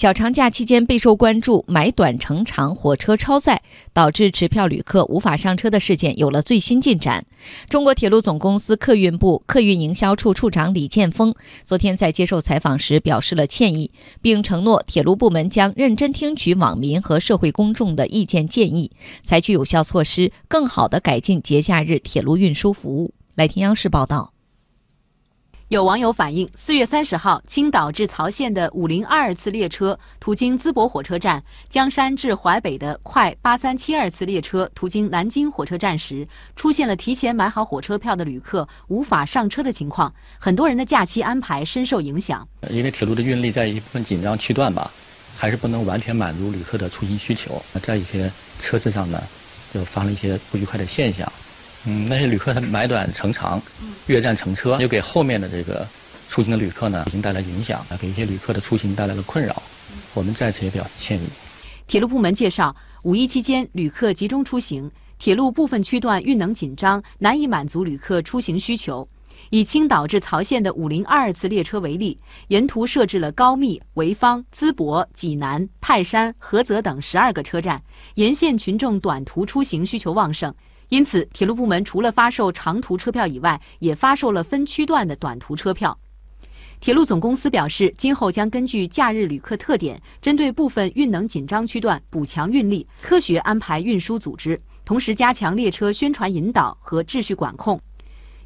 [0.00, 3.60] 小长假期间备受关注，买短乘长火车超载
[3.92, 7.26] 导致持票旅客无法上车的事件有了最新进展。
[7.68, 11.34] 中国铁路总公司客运部客运营销处处长李建峰
[11.66, 13.90] 昨天在接受采访时表示了歉意，
[14.22, 18.90] 并承诺铁路部门将认真听取网民和社会公众的意见建议，
[19.22, 23.12] 采取有效措施，更好地改进节假日铁路运输服务。
[23.34, 24.32] 来听央视报道。
[25.70, 42.48] 有网友反映，四月三十号，青岛至曹县的五零二次列车途经淄博火车站，江山至淮北的快八三七二次列车途经南京火车站时，出现了提前买好火车票的旅客无法上车的情况，很多人的假期安排深受影响。
[42.68, 44.90] 因为铁路的运力在一部分紧张区段吧，
[45.36, 49.22] 还是不能完全满足旅客的出行需求，在一些车次上呢，
[49.72, 51.32] 就发生一些不愉快的现象。
[51.86, 53.60] 嗯，那些旅客他买短乘长，
[54.06, 55.86] 越站乘车，又给后面的这个
[56.28, 59.62] 出行的旅客呢，已经带来影响，给一些旅客的出行带来了困扰。
[60.12, 61.26] 我们在此也表示歉意。
[61.86, 69.06] 铁路部门介绍，五一期间旅客集中出行，铁路部分区段运能紧张，难以满足旅客出行需求。
[69.48, 72.16] 以青岛至曹县的五零二次列车为例，
[72.48, 77.82] 沿途设置了高密、潍坊、淄博、济南、泰山、菏泽等十二个车站，
[78.16, 80.54] 沿线群众短途出行需求旺盛。
[80.90, 85.96] 因此，铁路部门除了发售长途车票以外，也发售了分区段的短途车票。
[86.80, 97.80] 铁路总公司表示，今后将根据假日旅客特点，针对部分运能紧张区段补强运力，科学安排运输组织，同时加强列车宣传引导和秩序管控，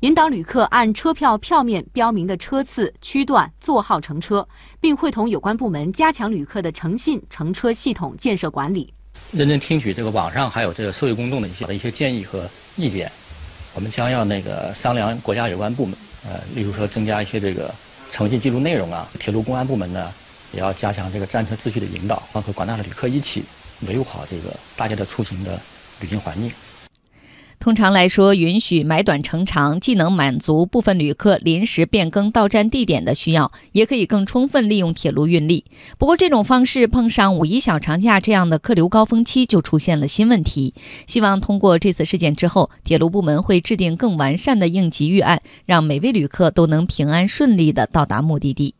[0.00, 4.48] 引导旅客按车票票面标明的车次、区段、座号乘车，
[4.80, 8.92] 并会同有关部门加强旅客的诚信乘车系统建设管理。
[9.32, 13.10] 认真听取这个网上还有这个社会公众的一些一些建议和意见，
[13.74, 17.74] 我们将要那个商量国家有关部门，呃，例如说增加一些这个
[18.10, 20.12] 诚信记录内容啊，铁路公安部门呢
[20.52, 23.42] 也要加强这个站车秩序的引导，和广大的旅客一起
[23.86, 25.58] 维护好这个大家的出行的
[26.00, 26.52] 旅行环境。
[27.62, 35.64] 通常来说，允许买短乘长，既能满足部分旅客临时变更到站地点的需要，也可以更充分利用铁路运力。
[35.96, 40.74] 不过，这种方式碰上五一小长假这样的客流高峰期，就出现了新问题。
[41.06, 48.74] 希望通过这次事件之后，铁路部门会制定更完善的应急预案，让每位旅客都能平安顺利地到达目的地。